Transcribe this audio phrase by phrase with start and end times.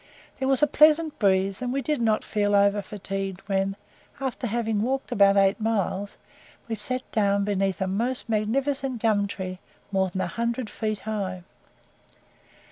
[0.39, 3.75] There was a pleasant breeze, and we did not feel over fatigued when,
[4.19, 6.17] after having walked about eight miles,
[6.67, 9.59] we sat down beneath a most magnificent gum tree,
[9.91, 11.43] more than a hundred feet high.